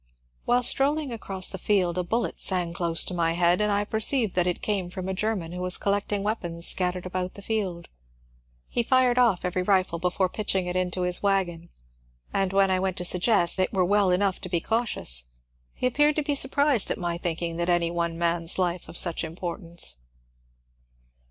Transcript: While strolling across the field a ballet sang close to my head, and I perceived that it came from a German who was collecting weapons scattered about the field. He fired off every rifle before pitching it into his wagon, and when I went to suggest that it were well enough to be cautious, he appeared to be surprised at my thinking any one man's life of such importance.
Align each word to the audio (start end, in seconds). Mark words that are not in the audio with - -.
While 0.45 0.63
strolling 0.63 1.11
across 1.13 1.49
the 1.51 1.59
field 1.59 1.95
a 1.95 2.03
ballet 2.03 2.33
sang 2.37 2.73
close 2.73 3.03
to 3.03 3.13
my 3.13 3.33
head, 3.33 3.61
and 3.61 3.71
I 3.71 3.83
perceived 3.83 4.33
that 4.33 4.47
it 4.47 4.63
came 4.63 4.89
from 4.89 5.07
a 5.07 5.13
German 5.13 5.51
who 5.51 5.61
was 5.61 5.77
collecting 5.77 6.23
weapons 6.23 6.65
scattered 6.65 7.05
about 7.05 7.35
the 7.35 7.43
field. 7.43 7.87
He 8.67 8.81
fired 8.81 9.19
off 9.19 9.45
every 9.45 9.61
rifle 9.61 9.99
before 9.99 10.27
pitching 10.27 10.65
it 10.65 10.75
into 10.75 11.03
his 11.03 11.21
wagon, 11.21 11.69
and 12.33 12.51
when 12.51 12.71
I 12.71 12.79
went 12.79 12.97
to 12.97 13.03
suggest 13.05 13.57
that 13.57 13.65
it 13.65 13.73
were 13.73 13.85
well 13.85 14.09
enough 14.09 14.41
to 14.41 14.49
be 14.49 14.59
cautious, 14.59 15.25
he 15.75 15.85
appeared 15.85 16.15
to 16.15 16.23
be 16.23 16.33
surprised 16.33 16.89
at 16.89 16.97
my 16.97 17.19
thinking 17.19 17.59
any 17.61 17.91
one 17.91 18.17
man's 18.17 18.57
life 18.57 18.89
of 18.89 18.97
such 18.97 19.23
importance. 19.23 19.97